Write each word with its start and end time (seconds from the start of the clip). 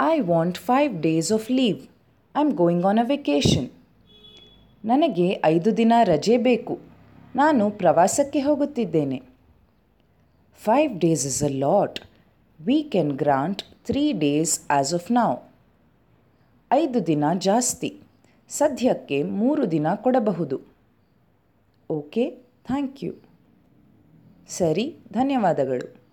I 0.00 0.20
want 0.20 0.58
five 0.58 1.02
days 1.02 1.32
of 1.32 1.50
leave 1.50 1.78
I 2.36 2.40
am 2.40 2.52
going 2.52 2.84
on 2.84 2.98
a 2.98 3.06
vacation 3.08 3.70
ನನಗೆ 4.84 5.40
ಐದು 5.44 5.76
ದಿನ 5.76 5.92
ರಜೆ 6.04 6.36
ಬೇಕು. 6.38 6.78
ನಾನು 7.36 7.70
ಪ್ರವಾಸಕ್ಕೆ 7.70 8.40
ಹೋಗುತ್ತಿದ್ದೇನೆ. 8.40 9.22
Five 10.54 11.00
days 11.00 11.26
is 11.26 11.42
a 11.42 11.48
lot 11.48 12.00
we 12.60 12.82
can 12.82 13.12
grant 13.12 13.62
three 13.62 14.12
days 14.12 14.60
as 14.70 14.94
of 14.94 15.12
now 15.12 15.36
ಐದು 16.72 17.06
ದಿನ 17.06 17.24
ಜಾಸ್ತಿ. 17.38 18.00
ಸದ್ಯಕ್ಕೆ 18.48 19.22
ಮೂರು 19.22 19.70
ದಿನ 19.70 19.86
ಕೊಡಬಹುದು. 19.94 20.60
ಓಕೆ 21.90 22.30
ಥ್ಯಾಂಕ್ 22.66 23.04
ಯು 23.04 23.14
ಸರಿ, 24.48 24.96
ಧನ್ಯವಾದಗಳು. 25.12 26.05